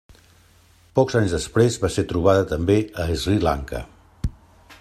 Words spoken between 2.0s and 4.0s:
trobada també a Sri Lanka.